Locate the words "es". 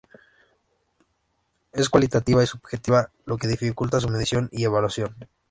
1.73-1.87